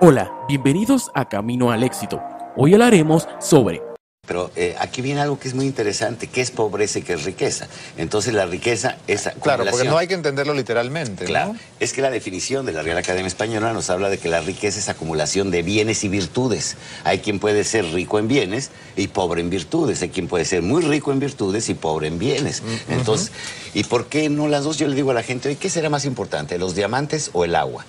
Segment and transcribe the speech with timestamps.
[0.00, 2.20] Hola, bienvenidos a Camino al Éxito.
[2.56, 3.80] Hoy hablaremos sobre
[4.26, 7.24] Pero eh, aquí viene algo que es muy interesante, que es pobreza y que es
[7.24, 7.68] riqueza.
[7.96, 11.24] Entonces la riqueza es Claro, porque no hay que entenderlo literalmente.
[11.24, 11.28] ¿no?
[11.28, 14.40] Claro, es que la definición de la Real Academia Española nos habla de que la
[14.40, 16.76] riqueza es acumulación de bienes y virtudes.
[17.04, 20.02] Hay quien puede ser rico en bienes y pobre en virtudes.
[20.02, 22.62] Hay quien puede ser muy rico en virtudes y pobre en bienes.
[22.88, 23.30] Entonces,
[23.74, 24.76] ¿y por qué no las dos?
[24.76, 27.86] Yo le digo a la gente, ¿qué será más importante, los diamantes o el agua?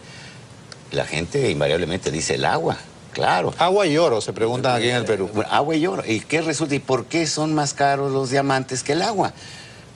[0.91, 2.77] La gente invariablemente dice el agua.
[3.13, 3.53] Claro.
[3.57, 5.29] Agua y oro, se preguntan aquí en el Perú.
[5.33, 6.03] Bueno, agua y oro.
[6.05, 6.75] ¿Y qué resulta?
[6.75, 9.33] ¿Y por qué son más caros los diamantes que el agua?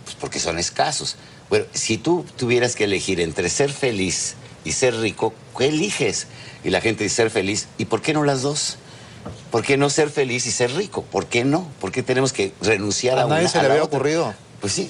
[0.05, 1.17] Pues porque son escasos.
[1.49, 6.27] Bueno, si tú tuvieras que elegir entre ser feliz y ser rico, ¿qué eliges?
[6.63, 7.67] Y la gente dice ser feliz.
[7.77, 8.77] ¿Y por qué no las dos?
[9.51, 11.03] ¿Por qué no ser feliz y ser rico?
[11.03, 11.67] ¿Por qué no?
[11.81, 13.97] ¿Por qué tenemos que renunciar a, ¿A nadie una se a le había otra?
[13.97, 14.33] ocurrido?
[14.61, 14.89] Pues sí,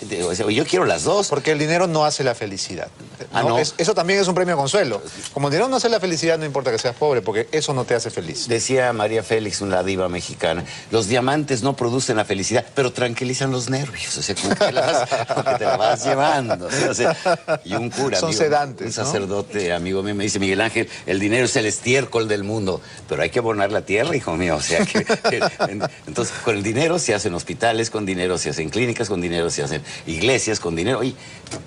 [0.50, 1.28] yo quiero las dos.
[1.28, 2.88] Porque el dinero no hace la felicidad.
[3.34, 3.58] Ah, no.
[3.60, 5.02] Es- eso también es un premio consuelo.
[5.34, 7.86] Como el dinero no hace la felicidad, no importa que seas pobre, porque eso no
[7.86, 8.48] te hace feliz.
[8.48, 13.70] Decía María Félix, una diva mexicana, los diamantes no producen la felicidad, pero tranquilizan los
[13.70, 16.68] nervios, o sea, como que, la vas- como que te la vas llevando.
[16.90, 17.16] o sea,
[17.64, 19.06] y un cura, Son amigo, sedantes, un ¿no?
[19.10, 23.22] sacerdote, amigo mío, me dice, Miguel Ángel, el dinero es el estiércol del mundo, pero
[23.22, 26.64] hay que abonar la tierra, hijo mío, o sea, que, que- en- entonces con el
[26.64, 30.76] dinero se hacen hospitales, con dinero se hacen clínicas, con dinero se hacen iglesias, con
[30.76, 31.16] dinero, y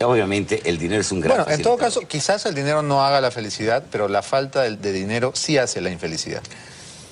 [0.03, 3.21] obviamente el dinero es un gran Bueno, en todo caso, quizás el dinero no haga
[3.21, 6.43] la felicidad, pero la falta de, de dinero sí hace la infelicidad.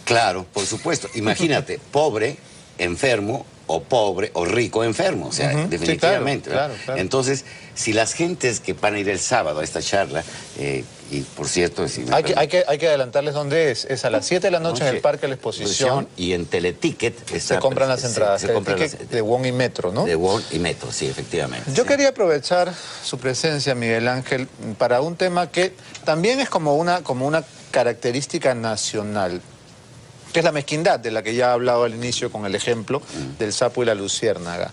[0.04, 1.08] Claro, por supuesto.
[1.14, 2.36] Imagínate, pobre,
[2.78, 5.28] enfermo, o pobre, o rico, enfermo.
[5.28, 6.50] O sea, definitivamente.
[6.50, 6.76] claro, ¿verdad?
[6.76, 7.00] claro, claro.
[7.00, 7.44] Entonces,
[7.74, 10.24] si las gentes que van a ir el sábado a esta charla,
[10.58, 13.84] eh, y por cierto, si Hay que, hay, que, hay que adelantarles dónde es.
[13.84, 16.08] Es a las 7 de la noche en el Parque de la Exposición.
[16.16, 18.40] Y en Teleticket Se compran las entradas.
[18.40, 20.04] Se, compran las, de Wong y Metro, ¿no?
[20.04, 21.70] de Wall y Metro, sí, efectivamente.
[21.74, 21.88] Yo sí.
[21.88, 22.72] quería aprovechar
[23.04, 24.46] su presencia, Miguel Ángel,
[24.78, 29.40] para un tema que también es como una, como una característica nacional,
[30.32, 33.02] que es la mezquindad, de la que ya he hablado al inicio con el ejemplo
[33.38, 34.70] del sapo y la luciérnaga.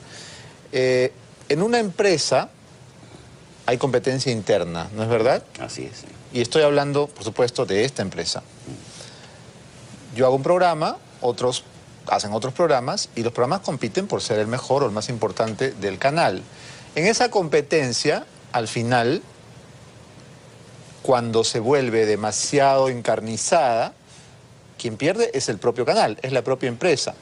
[0.71, 1.11] Eh,
[1.49, 2.49] en una empresa
[3.65, 5.43] hay competencia interna, ¿no es verdad?
[5.59, 5.97] Así es.
[5.99, 6.05] sí.
[6.33, 8.43] Y estoy hablando, por supuesto, de esta empresa.
[10.15, 11.63] Yo hago un programa, otros
[12.07, 15.71] hacen otros programas y los programas compiten por ser el mejor o el más importante
[15.71, 16.41] del canal.
[16.95, 19.21] En esa competencia, al final,
[21.01, 23.93] cuando se vuelve demasiado encarnizada,
[24.77, 27.15] quien pierde es el propio canal, es la propia empresa.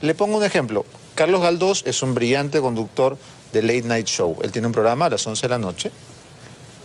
[0.00, 0.84] Le pongo un ejemplo.
[1.14, 3.18] Carlos Galdós es un brillante conductor
[3.52, 4.38] de Late Night Show.
[4.42, 5.90] Él tiene un programa a las 11 de la noche.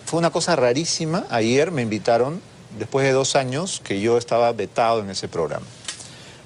[0.06, 1.26] Fue una cosa rarísima.
[1.30, 2.42] Ayer me invitaron,
[2.78, 5.66] después de dos años, que yo estaba vetado en ese programa.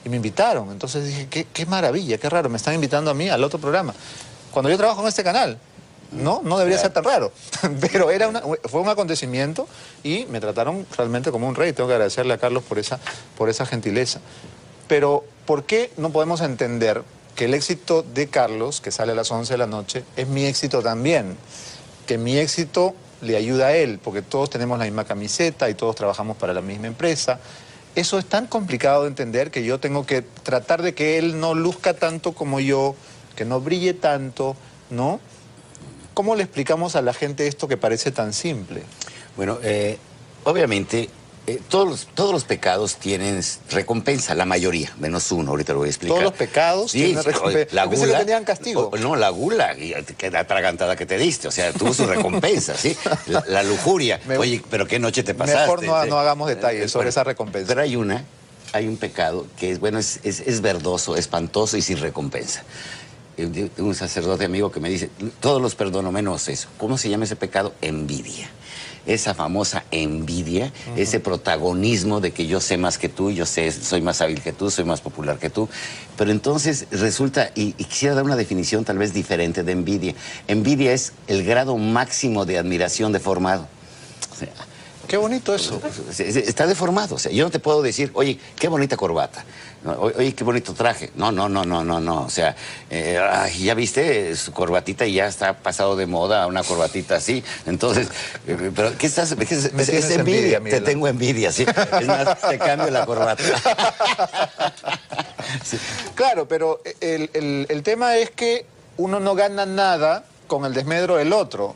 [0.06, 0.72] Y me invitaron.
[0.72, 2.50] Entonces dije, qué, qué maravilla, qué raro.
[2.50, 3.94] Me están invitando a mí al otro programa.
[4.52, 5.58] Cuando yo trabajo en este canal.
[6.12, 7.32] No, no debería ser tan raro.
[7.92, 9.68] Pero era una- fue un acontecimiento
[10.04, 11.74] y me trataron realmente como un rey.
[11.74, 13.00] Tengo que agradecerle a Carlos por esa,
[13.38, 14.20] por esa gentileza.
[14.88, 17.04] Pero, ¿por qué no podemos entender
[17.36, 20.46] que el éxito de Carlos, que sale a las 11 de la noche, es mi
[20.46, 21.38] éxito también?
[22.08, 25.96] Que mi éxito le ayuda a él, porque todos tenemos la misma camiseta y todos
[25.96, 27.40] trabajamos para la misma empresa.
[27.96, 31.54] eso es tan complicado de entender que yo tengo que tratar de que él no
[31.54, 32.96] luzca tanto como yo,
[33.36, 34.56] que no brille tanto,
[34.90, 35.20] ¿no?
[36.19, 38.83] ¿Cómo le explicamos a la gente esto que parece tan simple?
[39.38, 39.98] Bueno, eh,
[40.44, 41.10] obviamente
[41.48, 45.88] eh, todos, los, todos los pecados tienen recompensa, la mayoría, menos uno, ahorita lo voy
[45.88, 46.18] a explicar.
[46.18, 47.74] Todos los pecados Sí, tienen recompensa.
[47.74, 48.92] La pensé que gula, tenían castigo.
[49.00, 49.74] no, la gula,
[50.30, 52.98] la atragantada que te diste, o sea, tuvo su recompensa, ¿sí?
[53.27, 54.19] La, la lujuria.
[54.27, 55.62] Me- Oye, pero qué noche te pasaste.
[55.62, 57.68] Mejor no, no hagamos detalles sobre Bueno, esa recompensa.
[57.69, 58.25] Pero hay una,
[58.74, 62.63] hay un pecado que es, bueno, es, es, es verdoso, espantoso y sin recompensa.
[63.77, 65.09] Un sacerdote amigo que me dice,
[65.39, 66.68] todos los perdono menos eso.
[66.77, 67.74] ¿Cómo se llama ese pecado?
[67.81, 68.50] Envidia.
[69.06, 74.01] Esa famosa envidia, ese protagonismo de que yo sé más que tú, yo sé, soy
[74.01, 75.68] más hábil que tú, soy más popular que tú.
[76.18, 80.13] Pero entonces resulta, y, y quisiera dar una definición tal vez diferente de envidia.
[80.47, 83.68] Envidia es el grado máximo de admiración deformado.
[84.31, 84.50] O sea,
[85.09, 85.81] Qué bonito eso.
[86.19, 87.15] Está deformado.
[87.15, 89.44] O sea, yo no te puedo decir, oye, qué bonita corbata.
[89.86, 91.10] Oye, qué bonito traje.
[91.16, 92.24] No, no, no, no, no, no.
[92.24, 92.56] O sea,
[92.90, 97.44] eh, ay, ya viste su corbatita y ya está pasado de moda una corbatita así.
[97.66, 98.10] Entonces,
[98.46, 99.34] eh, pero ¿qué estás?
[99.36, 99.66] qué es,
[100.12, 100.58] envidia.
[100.58, 101.66] envidia, te tengo envidia, sí.
[102.02, 103.44] Es más, te cambio la corbata.
[105.64, 105.78] Sí.
[106.16, 108.66] Claro, pero el, el- el tema es que
[108.98, 111.75] uno no gana nada con el desmedro del otro.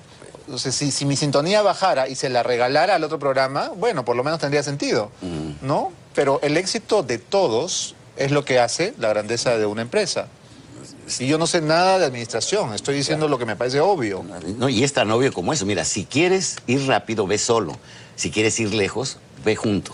[0.52, 4.04] O sea, si, si mi sintonía bajara y se la regalara al otro programa, bueno,
[4.04, 5.12] por lo menos tendría sentido,
[5.62, 5.92] ¿no?
[6.14, 10.28] Pero el éxito de todos es lo que hace la grandeza de una empresa.
[11.08, 14.24] Si yo no sé nada de administración, estoy diciendo lo que me parece obvio.
[14.58, 15.66] No, y es tan obvio como eso.
[15.66, 17.78] Mira, si quieres ir rápido, ve solo.
[18.16, 19.92] Si quieres ir lejos, ve junto.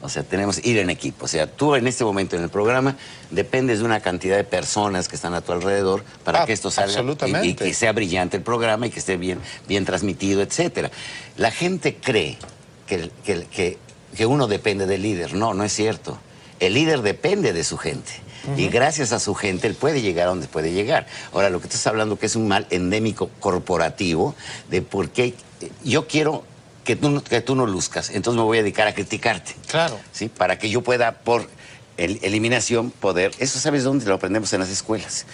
[0.00, 1.24] O sea, tenemos ir en equipo.
[1.24, 2.96] O sea, tú en este momento en el programa
[3.30, 6.70] dependes de una cantidad de personas que están a tu alrededor para Ah, que esto
[6.70, 6.92] salga
[7.28, 10.90] y- que sea brillante el programa y que esté bien, bien transmitido, etcétera.
[11.36, 12.38] La gente cree
[12.86, 13.78] que, que- que-
[14.16, 15.34] que uno depende del líder.
[15.34, 16.16] No, no es cierto.
[16.60, 18.12] El líder depende de su gente.
[18.56, 21.06] Y gracias a su gente él puede llegar a donde puede llegar.
[21.32, 24.34] Ahora, lo que tú estás hablando que es un mal endémico corporativo
[24.70, 26.44] de por qué eh, yo quiero
[26.88, 29.54] que tú, no- que tú no luzcas, entonces me voy a dedicar a criticarte.
[29.66, 30.00] Claro.
[30.10, 30.30] ¿sí?
[30.30, 31.46] Para que yo pueda, por
[31.98, 33.32] el- eliminación, poder.
[33.38, 35.26] Eso sabes dónde lo aprendemos en las escuelas.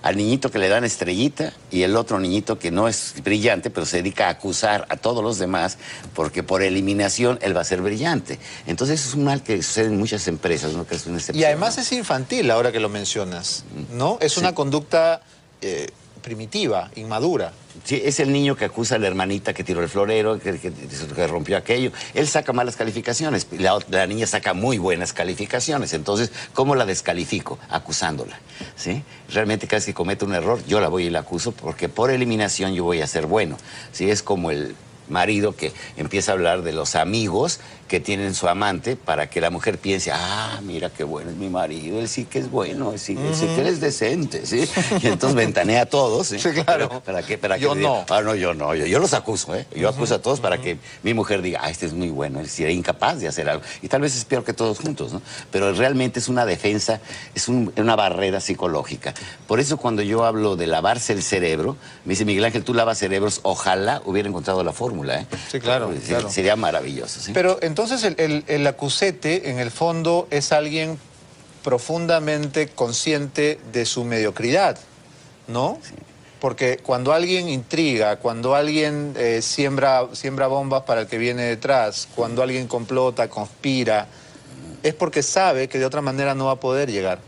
[0.00, 3.84] Al niñito que le dan estrellita y el otro niñito que no es brillante, pero
[3.84, 5.76] se dedica a acusar a todos los demás,
[6.14, 8.38] porque por eliminación él va a ser brillante.
[8.66, 10.86] Entonces, eso es un mal que sucede en muchas empresas, ¿no?
[10.86, 11.82] Que es una Y excepción, además ¿no?
[11.82, 14.16] es infantil ahora que lo mencionas, ¿no?
[14.22, 14.40] Es Sí.
[14.40, 15.20] una conducta
[15.60, 15.88] eh,
[16.22, 17.52] primitiva, inmadura.
[17.84, 21.56] Sí, es el niño que acusa a la hermanita que tiró el florero, que, rompió
[21.56, 21.90] aquello.
[22.14, 25.92] Él saca malas calificaciones, la niña saca muy buenas calificaciones.
[25.92, 27.58] Entonces, ¿cómo la descalifico?
[27.68, 28.38] Acusándola.
[28.76, 29.02] ¿sí?
[29.30, 32.10] Realmente cada vez que comete un error, yo la voy y la acuso porque por
[32.10, 33.56] eliminación yo voy a ser bueno.
[33.92, 34.10] ¿sí?
[34.10, 34.76] Es como el
[35.08, 37.60] marido que empieza a hablar de los amigos
[37.92, 41.50] que tienen su amante para que la mujer piense, ah, mira qué bueno es mi
[41.50, 44.66] marido, él sí que es bueno, él sí, él sí que éres decente, ¿sí?
[45.02, 46.38] Y entonces ventanea a todos, ¿sí?
[46.38, 46.88] Sí, claro.
[46.88, 47.36] Pero, ¿Para qué?
[47.36, 48.06] Para que Yo diga, no.
[48.08, 49.66] Ah, no, yo no, yo, yo los acuso, ¿eh?
[49.76, 52.48] Yo acuso a todos para que mi mujer diga, ah, este es muy bueno, él
[52.48, 53.62] sí era incapaz de hacer algo.
[53.82, 55.20] Y tal vez es peor que todos juntos, ¿no?
[55.50, 56.98] Pero realmente es una defensa,
[57.34, 59.12] es un- una barrera psicológica.
[59.46, 62.96] Por eso cuando yo hablo de lavarse el cerebro, me dice Miguel Ángel, tú lavas
[62.96, 65.26] cerebros, ojalá hubiera encontrado la fórmula, ¿eh?
[65.50, 66.30] Sí, claro, Sería- claro.
[66.30, 67.32] Sería maravilloso, ¿sí?
[67.34, 70.98] Pero entonces el, el- el acusete, en el fondo, es alguien
[71.64, 74.78] profundamente consciente de su mediocridad,
[75.48, 75.78] ¿no?
[76.40, 82.08] Porque cuando alguien intriga, cuando alguien eh, siembra, siembra bombas para el que viene detrás,
[82.16, 84.06] cuando alguien complota, conspira,
[84.82, 87.20] es porque sabe que de otra manera no va a poder llegar.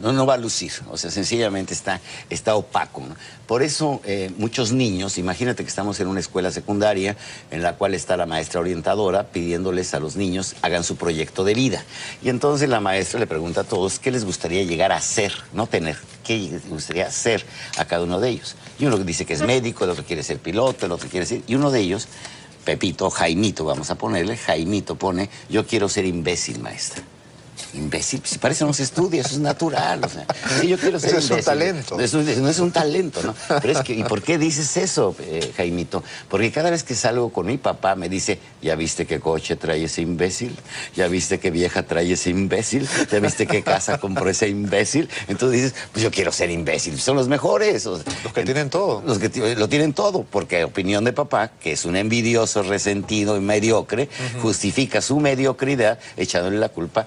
[0.00, 2.00] No, no va a lucir, o sea, sencillamente está,
[2.30, 3.02] está opaco.
[3.46, 7.16] Por eso eh, muchos niños, imagínate que estamos en una escuela secundaria
[7.50, 11.54] en la cual está la maestra orientadora pidiéndoles a los niños hagan su proyecto de
[11.54, 11.84] vida.
[12.22, 15.66] Y entonces la maestra le pregunta a todos qué les gustaría llegar a ser, no
[15.66, 17.44] tener, qué les gustaría ser
[17.76, 18.54] a cada uno de ellos.
[18.78, 21.42] Y uno dice que es médico, el otro quiere ser piloto, el otro quiere ser...
[21.48, 22.06] Y uno de ellos,
[22.64, 27.02] Pepito, Jaimito, vamos a ponerle, Jaimito pone, yo quiero ser imbécil, maestra.
[27.74, 30.00] Imbécil, si para eso no se estudia, eso es natural.
[30.02, 30.24] O sea,
[30.60, 32.00] sí, yo quiero ser Eso es un talento.
[32.00, 33.34] Eso no es un talento, ¿no?
[33.60, 36.02] Pero es que, ¿y por qué dices eso, eh, Jaimito?
[36.30, 39.84] Porque cada vez que salgo con mi papá me dice, ¿ya viste qué coche trae
[39.84, 40.56] ese imbécil?
[40.96, 42.88] ¿Ya viste qué vieja trae ese imbécil?
[43.12, 45.08] ¿Ya viste qué casa compró ese imbécil?
[45.28, 47.84] Entonces dices, pues yo quiero ser imbécil, son los mejores.
[47.84, 48.02] Los
[48.34, 49.02] que tienen todo.
[49.06, 53.36] Los que ti- lo tienen todo, porque opinión de papá, que es un envidioso, resentido
[53.36, 54.08] y mediocre,
[54.40, 57.06] justifica su mediocridad echándole la culpa.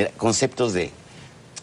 [0.00, 0.90] Era- conceptos de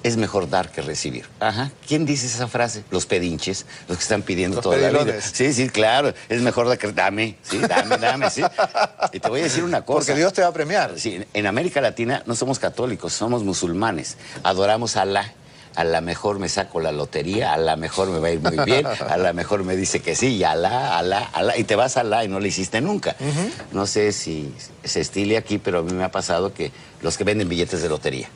[0.04, 1.26] es mejor dar que recibir.
[1.40, 1.72] Ajá.
[1.88, 2.84] ¿Quién dice esa frase?
[2.92, 5.20] Los pedinches, los que están pidiendo Los toda la vida.
[5.22, 6.14] Sí, sí, claro.
[6.30, 8.42] Es mejor dar que dame, sí, dame, dame, sí.
[9.12, 10.00] Y te voy a decir una cosa.
[10.06, 10.94] Porque Dios te va a premiar.
[10.98, 14.18] Sí, en América Latina no somos católicos, somos musulmanes.
[14.44, 15.34] Adoramos a Alá.
[15.78, 18.58] A la mejor me saco la lotería, a la mejor me va a ir muy
[18.66, 21.98] bien, a la mejor me dice que sí, y Alá, Alá, Alá, y te vas
[21.98, 23.16] a Alá y no lo hiciste nunca.
[23.72, 24.52] No sé si
[24.84, 26.72] se estile aquí, pero a mí me ha pasado que
[27.04, 28.28] los que venden billetes de lotería.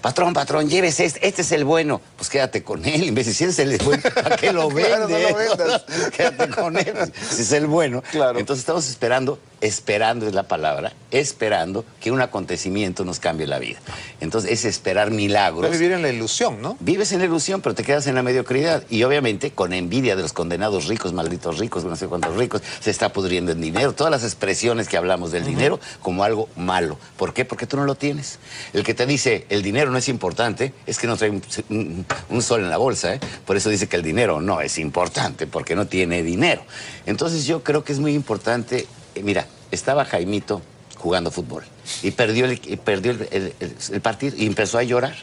[0.00, 2.00] Patrón, patrón, llévese este, este es el bueno.
[2.16, 3.08] Pues quédate con él.
[3.08, 4.86] En vez de si es el bueno, ¿para qué lo vende?
[4.86, 5.84] Claro, no lo vendas.
[6.16, 7.12] quédate con él.
[7.30, 8.02] Si es el bueno.
[8.10, 8.38] Claro.
[8.38, 13.78] Entonces estamos esperando, esperando es la palabra, esperando que un acontecimiento nos cambie la vida.
[14.20, 15.60] Entonces es esperar milagros.
[15.66, 16.76] Puedes vivir en la ilusión, ¿no?
[16.80, 18.82] Vives en la ilusión, pero te quedas en la mediocridad.
[18.90, 22.90] Y obviamente con envidia de los condenados ricos, malditos ricos, no sé cuántos ricos, se
[22.90, 23.94] está pudriendo en dinero.
[23.94, 26.98] Todas las expresiones que hablamos del dinero como algo malo.
[27.16, 27.44] ¿Por qué?
[27.44, 28.38] Porque tú no lo tienes.
[28.72, 32.06] El que te dice el dinero no es importante es que no trae un, un-
[32.28, 33.14] un sol en la bolsa.
[33.14, 33.20] ¿eh?
[33.46, 36.62] Por eso dice que el dinero no es importante, porque no tiene dinero.
[37.06, 38.86] Entonces yo creo que es muy importante.
[39.16, 40.62] Eh, mira, estaba Jaimito
[40.96, 41.64] jugando fútbol
[42.02, 45.14] y perdió el, y perdió el, el- el- el partido y empezó a llorar.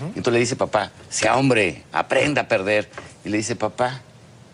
[0.00, 2.88] Entonces le dice papá, sea hombre, aprenda a perder.
[3.24, 4.00] Y le dice papá,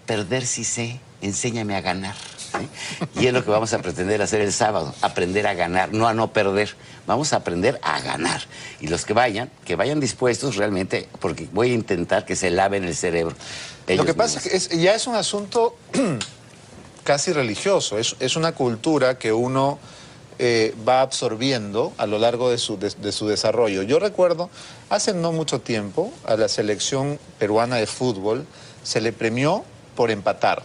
[0.07, 2.15] perder sí sé, enséñame a ganar.
[2.53, 3.21] ¿sí?
[3.21, 6.13] Y es lo que vamos a pretender hacer el sábado, aprender a ganar, no a
[6.15, 6.75] no perder.
[7.07, 8.43] Vamos a aprender a ganar.
[8.81, 12.85] Y los que vayan, que vayan dispuestos realmente, porque voy a intentar que se laven
[12.85, 13.35] el cerebro.
[13.89, 14.55] Lo que pasa mismos.
[14.55, 15.77] es que es- ya es un asunto
[17.05, 19.79] casi religioso, es, es una cultura que uno
[20.39, 23.83] eh, va absorbiendo a lo largo de su, de- su desarrollo.
[23.83, 24.51] Yo recuerdo,
[24.91, 28.47] hace no mucho tiempo, a la selección peruana de fútbol
[28.83, 30.63] se le premió por empatar.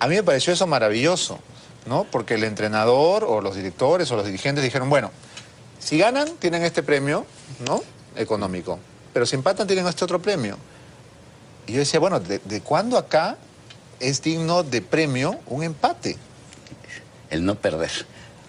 [0.00, 1.38] A mí me pareció eso maravilloso,
[1.86, 2.04] ¿no?
[2.04, 5.10] Porque el entrenador o los directores o los dirigentes dijeron, bueno,
[5.78, 7.26] si ganan, tienen este premio,
[7.66, 7.82] ¿no?
[8.16, 8.78] Económico.
[9.12, 10.56] Pero si empatan, tienen este otro premio.
[11.66, 13.36] Y yo decía, bueno, ¿de, de cuándo acá
[14.00, 16.16] es digno de premio un empate?
[17.30, 17.90] El no perder.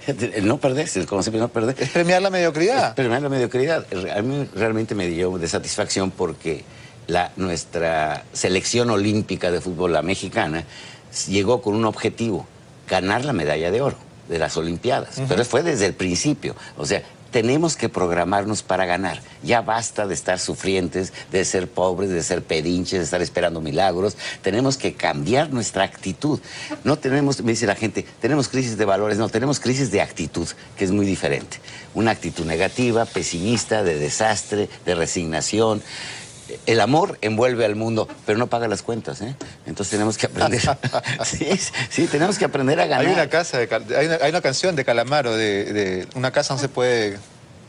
[0.07, 1.75] El no perder, el concepto de no perder.
[1.77, 2.89] Es premiar la mediocridad.
[2.89, 3.85] Es premiar la mediocridad.
[4.15, 6.63] A mí realmente me dio de satisfacción porque
[7.07, 10.63] la, nuestra selección olímpica de fútbol, la mexicana,
[11.27, 12.47] llegó con un objetivo,
[12.87, 13.97] ganar la medalla de oro
[14.29, 15.21] de las Olimpiadas.
[15.27, 16.55] Pero fue desde el principio.
[16.77, 19.21] O sea, tenemos que programarnos para ganar.
[19.43, 24.17] Ya basta de estar sufrientes, de ser pobres, de ser pedinches, de estar esperando milagros.
[24.41, 26.39] Tenemos que cambiar nuestra actitud.
[26.83, 30.47] No tenemos, me dice la gente, tenemos crisis de valores, no, tenemos crisis de actitud,
[30.77, 31.57] que es muy diferente.
[31.93, 35.81] Una actitud negativa, pesimista, de desastre, de resignación.
[36.65, 39.35] El amor envuelve al mundo, pero no paga las cuentas, ¿eh?
[39.65, 40.61] Entonces tenemos que aprender.
[41.25, 41.47] sí,
[41.89, 43.05] sí, tenemos que aprender a ganar.
[43.05, 46.31] Hay una, casa de Cal- hay, una, hay una canción de Calamaro de, de Una
[46.31, 47.17] casa no se puede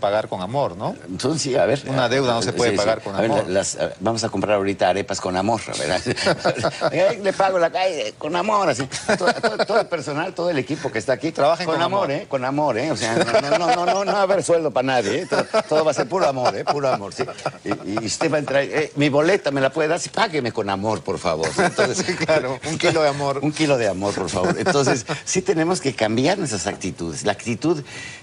[0.01, 0.97] pagar con amor, ¿no?
[1.09, 1.83] Entonces, sí, a ver.
[1.87, 2.79] Una deuda no se puede Sí, sí.
[2.79, 3.49] pagar con A ver, amor.
[3.49, 6.01] las- a ver, vamos a comprar ahorita arepas con amor, ¿verdad?
[7.23, 8.89] Le pago la calle con amor, así.
[9.19, 11.31] Todo, todo- todo el personal, todo el equipo que está aquí.
[11.33, 12.11] Trabajen con, con amor, amor.
[12.11, 12.27] ¿eh?
[12.29, 12.91] Con amor, ¿eh?
[12.91, 15.27] O sea, no, no, no, no, no, no va a haber sueldo para nadie, ¿eh?
[15.29, 16.65] Todo, todo va a ser puro amor, ¿eh?
[16.65, 17.25] Puro amor, sí.
[17.65, 20.53] Y, y usted va a entrar, eh, mi boleta me la puede dar, sí, págueme
[20.53, 21.49] con amor, por favor.
[21.59, 23.41] Entonces, Sí, claro, un kilo de amor.
[23.43, 24.57] un kilo de amor, por favor.
[24.59, 27.25] Entonces, sí tenemos que cambiar nuestras actitudes.
[27.25, 27.83] La actitud,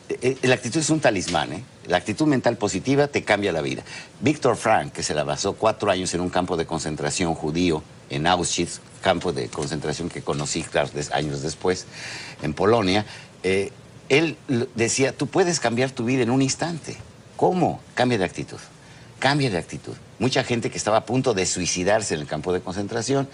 [0.10, 1.64] eh, la actitud es un talismán, ¿eh?
[1.88, 3.84] La actitud mental positiva te cambia la vida.
[4.20, 8.28] Víctor Frank, que se la basó cuatro años en un campo de concentración judío en
[8.28, 10.66] Auschwitz, campo de concentración que conocí
[11.14, 11.86] años después,
[12.42, 13.06] en Polonia,
[13.44, 13.72] eh,
[14.10, 14.38] él
[14.76, 16.98] decía, tú puedes cambiar tu vida en un instante.
[17.36, 17.82] ¿Cómo?
[17.94, 18.60] Cambia de actitud.
[19.20, 19.94] Cambia de actitud.
[20.20, 23.30] Mucha gente que estaba a punto de suicidarse en el campo de concentración,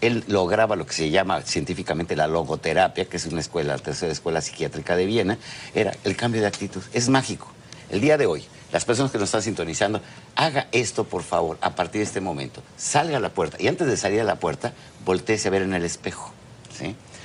[0.00, 4.12] él lograba lo que se llama científicamente la logoterapia, que es una escuela, la tercera
[4.12, 5.38] escuela psiquiátrica de Viena,
[5.74, 6.82] era el cambio de actitud.
[6.92, 7.52] Es mágico.
[7.90, 10.00] El día de hoy, las personas que nos están sintonizando,
[10.36, 12.62] haga esto por favor, a partir de este momento.
[12.76, 15.74] Salga a la puerta y antes de salir a la puerta, volteese a ver en
[15.74, 16.32] el espejo.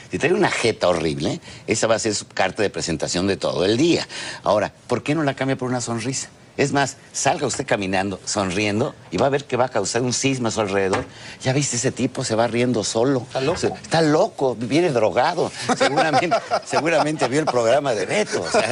[0.09, 3.65] Si trae una jeta horrible, esa va a ser su carta de presentación de todo
[3.65, 4.07] el día.
[4.43, 6.29] Ahora, ¿por qué no la cambia por una sonrisa?
[6.55, 10.13] Es más, salga usted caminando, sonriendo, y va a ver que va a causar un
[10.13, 11.03] sisma a su alrededor.
[11.41, 13.21] Ya viste ese tipo, se va riendo solo.
[13.25, 13.57] Está loco.
[13.59, 15.51] Se- está loco, viene drogado.
[15.75, 18.41] Seguramente, seguramente vio el programa de Beto.
[18.43, 18.71] o sea,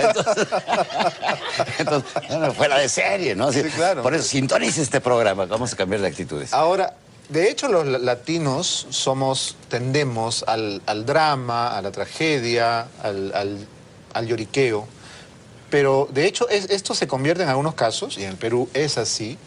[1.80, 3.52] entonces, fuera de serie, ¿no?
[3.52, 4.04] Sí, claro.
[4.04, 6.54] Por eso, sintonice este programa, vamos a cambiar de actitudes.
[6.54, 6.94] Ahora,
[7.30, 13.68] de hecho, los la- latinos somos, tendemos al, al drama, a la tragedia, al, al-
[14.14, 14.88] al lloriqueo.
[15.72, 19.00] Pero de hecho, es- esto se convierte en algunos casos, y en el Perú es
[19.00, 19.38] así,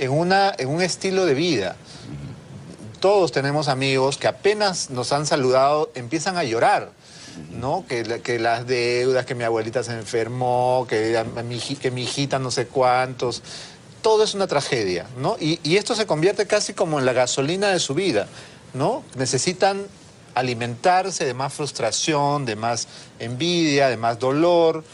[0.00, 1.76] en, una, en un estilo de vida.
[3.00, 6.90] Todos tenemos amigos que apenas nos han saludado empiezan a llorar.
[7.50, 7.84] ¿no?
[7.88, 12.52] Que, la- que las deudas, que mi abuelita se enfermó, que, mi, que hijita no
[12.52, 13.42] sé cuántos.
[14.02, 15.36] todo es una tragedia, ¿no?
[15.40, 18.28] Y, y esto se convierte casi como en la gasolina de su vida,
[18.72, 19.02] ¿no?
[19.16, 19.82] Necesitan
[20.34, 22.86] alimentarse de más frustración, de más
[23.18, 24.84] envidia, de más dolor,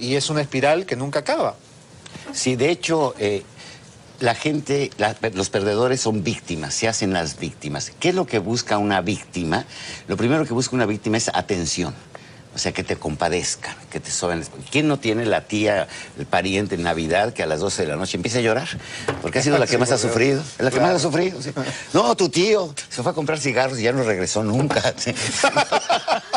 [0.00, 1.56] y es una espiral que nunca acaba.
[2.32, 3.42] Sí, de hecho, eh,
[4.20, 7.92] la gente, la- los perdedores son víctimas, se hacen las víctimas.
[8.00, 9.64] ¿Qué es lo que busca una víctima?
[10.08, 11.94] Lo primero que busca una víctima es atención.
[12.52, 14.44] O sea, que te compadezcan, que te soben.
[14.72, 15.86] ¿Quién no tiene la tía,
[16.18, 18.66] el pariente en Navidad que a las 12 de la noche empieza a llorar?
[19.22, 20.40] Porque ha sido la que más ha sufrido.
[20.40, 20.92] Es la que Claro.
[20.92, 21.40] más ha sufrido.
[21.40, 21.52] sí.
[21.94, 24.82] No, tu tío se fue a comprar cigarros y ya no regresó nunca.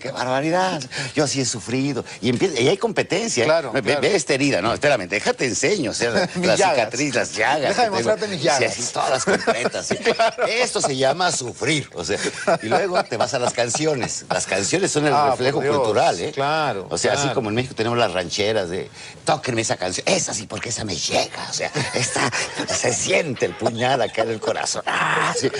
[0.00, 0.82] qué barbaridad.
[1.14, 2.04] Yo así he sufrido.
[2.20, 3.44] Y, empieza, y hay competencia.
[3.44, 3.46] ¿eh?
[3.46, 4.60] Claro, Ve, esta herida.
[4.60, 5.90] No, espérame, déjate enseño.
[5.90, 6.10] O sea,
[6.42, 7.68] la, cicatriz, las llagas.
[7.68, 7.92] Deja de que tengo.
[7.94, 8.74] mostrarte mis llagas.
[8.74, 9.86] Sí, así, todas completas.
[9.86, 9.96] sí.
[10.48, 11.88] Esto se llama sufrir.
[11.94, 12.18] O sea,
[12.62, 14.24] y luego te vas a las canciones.
[14.30, 16.32] Las canciones son el Ah, reflejo cultural, ¿eh?
[16.32, 18.90] claro, O sea, así como en México tenemos las rancheras de
[19.24, 20.06] tóquenme esa canción.
[20.08, 21.46] Esa sí, porque esa me llega.
[21.48, 22.30] O sea, esta,
[22.72, 24.82] se siente el puñal acá en el corazón.
[24.86, 25.50] Ah, sí.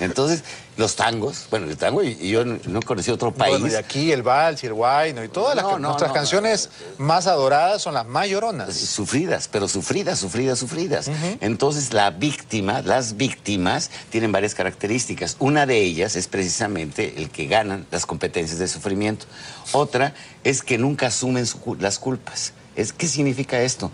[0.00, 0.42] Entonces,
[0.76, 3.60] los tangos, bueno, el tango, y, y yo no no conocí otro país.
[3.60, 6.08] Bueno, y aquí el vals y el guayno y todas las No, ca- no, nuestras
[6.10, 6.14] no.
[6.14, 8.74] canciones más adoradas son las más lloronas.
[8.74, 11.08] Sufridas, pero sufridas, sufridas, sufridas.
[11.40, 15.36] Entonces, la víctima, las víctimas tienen varias características.
[15.38, 19.26] Una de ellas es precisamente el que ganan las competencias de sufrimiento.
[19.72, 20.12] Otra
[20.42, 22.52] es que nunca asumen su las culpas.
[22.74, 23.92] Es, ¿Qué significa esto?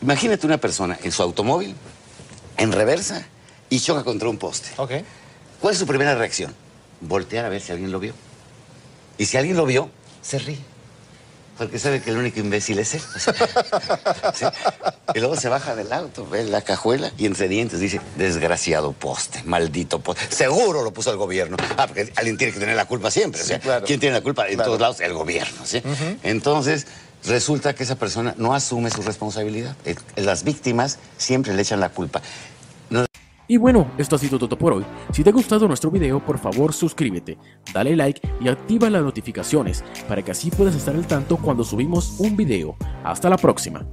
[0.00, 1.74] Imagínate una persona en su automóvil,
[2.56, 3.26] en reversa,
[3.68, 4.68] y choca contra un poste.
[5.60, 6.54] ¿Cuál es su primera reacción?
[7.00, 8.14] Voltear a ver si alguien lo vio.
[9.18, 9.90] Y si alguien lo vio,
[10.22, 10.58] se ríe.
[11.58, 13.00] Porque sabe que el único imbécil es él.
[14.34, 14.44] ¿Sí?
[15.14, 19.42] Y luego se baja del auto, ve la cajuela y entre dientes dice, desgraciado poste,
[19.44, 20.26] maldito poste.
[20.34, 21.56] Seguro lo puso el gobierno.
[21.78, 23.40] Ah, porque alguien tiene que tener la culpa siempre.
[23.40, 23.86] O sea, Sí, claro.
[23.86, 24.46] ¿quién tiene la culpa?
[24.48, 24.68] En Claro.
[24.68, 25.64] todos lados, el gobierno.
[25.64, 25.82] ¿sí?
[26.22, 26.86] Entonces,
[27.24, 29.74] resulta que esa persona no asume su responsabilidad.
[29.86, 32.20] Eh, Las víctimas siempre le echan la culpa.
[33.48, 34.84] Y bueno, esto ha sido todo por hoy.
[35.12, 37.38] Si te ha gustado nuestro video, por favor suscríbete,
[37.72, 42.18] dale like y activa las notificaciones para que así puedas estar al tanto cuando subimos
[42.18, 42.76] un video.
[43.04, 43.86] Hasta la próxima.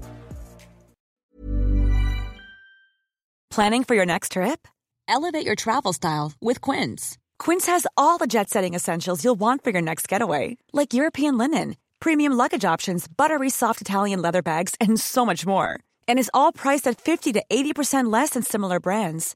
[3.49, 4.67] Planning for your next trip?
[5.07, 7.19] Elevate your travel style with Quince.
[7.37, 11.37] Quince has all the jet setting essentials you'll want for your next getaway, like European
[11.37, 15.79] linen, premium luggage options, buttery soft Italian leather bags, and so much more.
[16.07, 19.35] And is all priced at 50 to 80% less than similar brands.